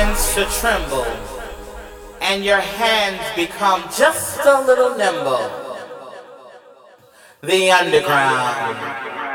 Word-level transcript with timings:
Begins 0.00 0.34
to 0.34 0.44
tremble 0.60 1.04
and 2.22 2.42
your 2.42 2.60
hands 2.60 3.20
become 3.36 3.82
just 3.94 4.40
a 4.46 4.60
little 4.62 4.96
nimble. 4.96 5.50
The 7.42 7.70
underground. 7.70 9.29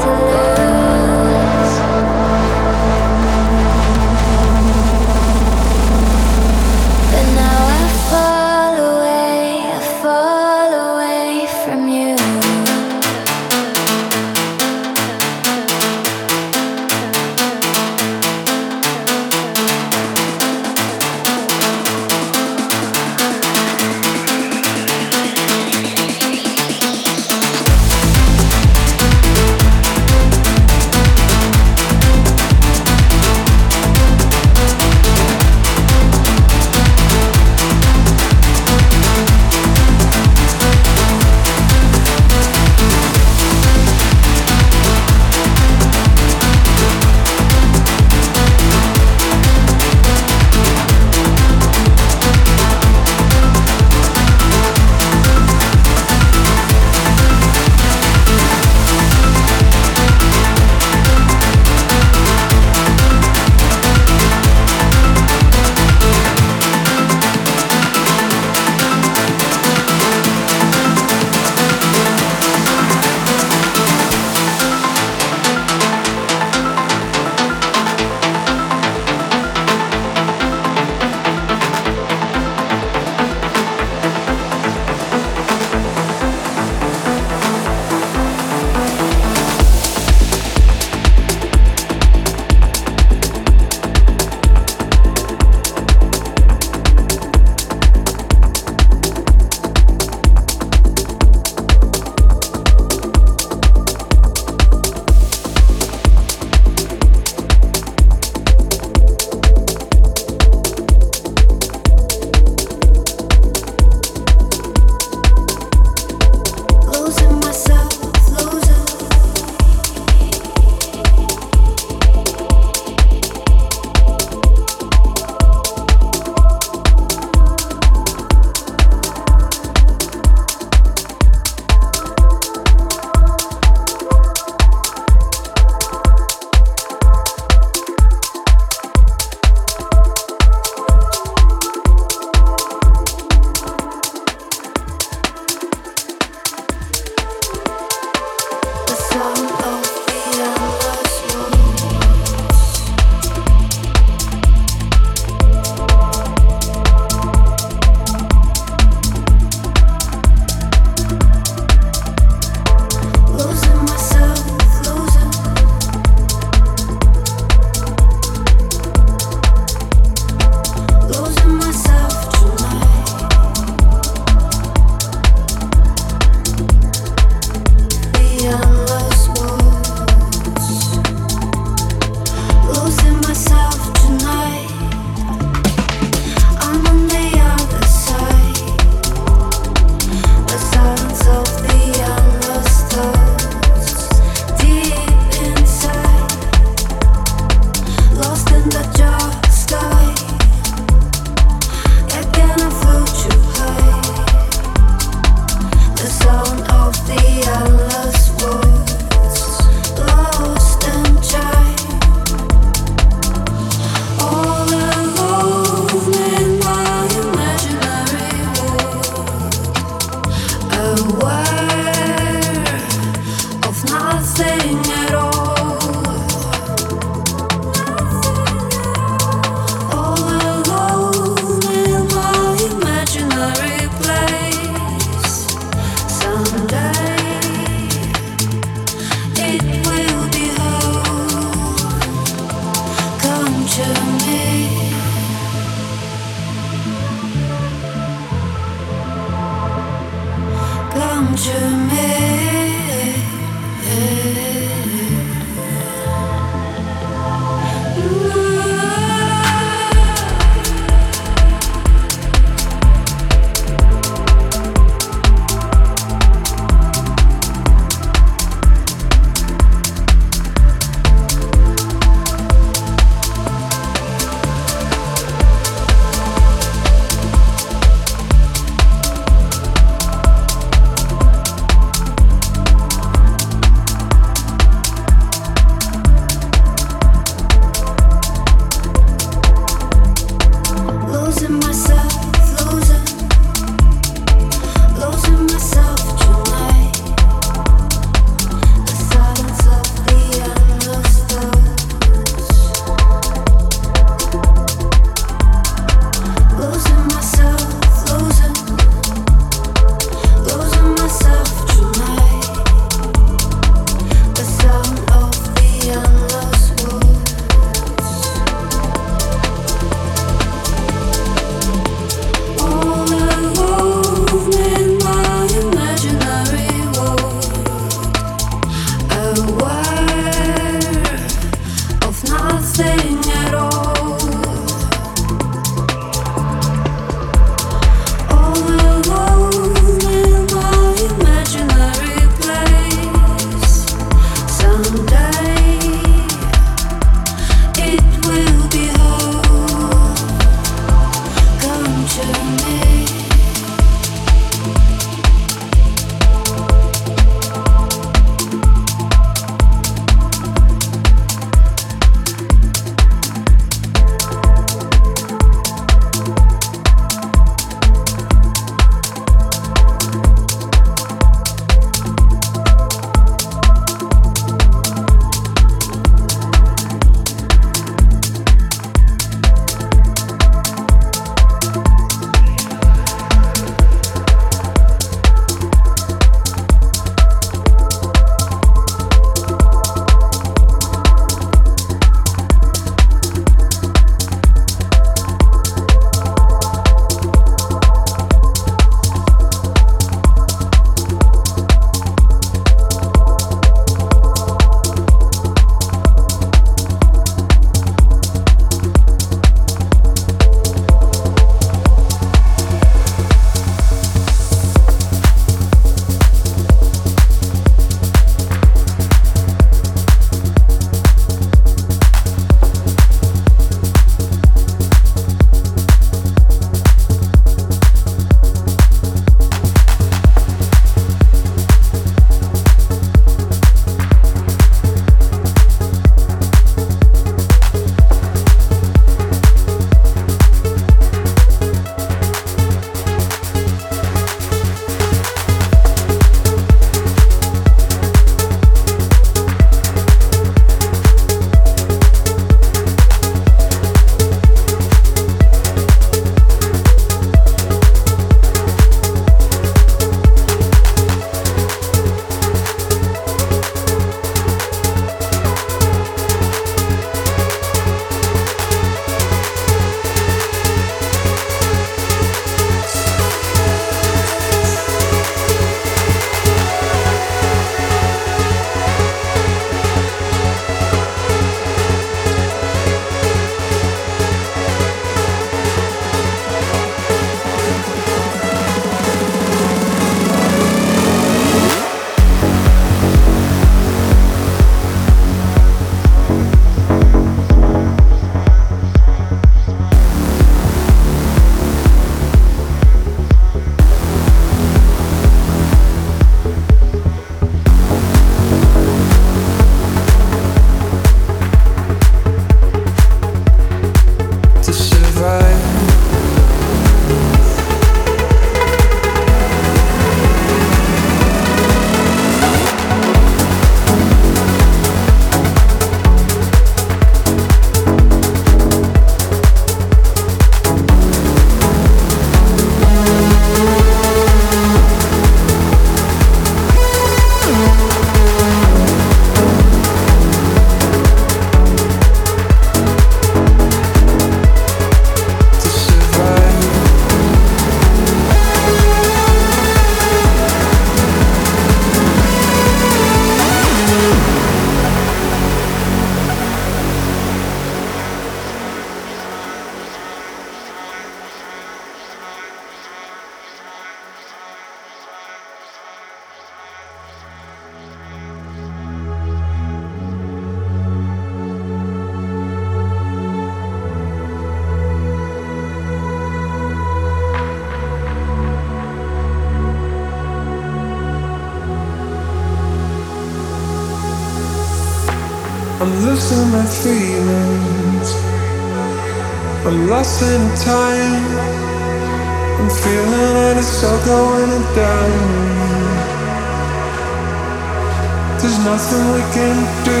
There's 598.40 598.58
nothing 598.60 599.04
we 599.14 599.20
can 599.34 599.56
do. 599.84 600.00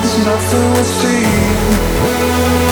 There's 0.00 0.18
nothing 0.24 0.72
we 0.74 0.82
see. 0.84 2.67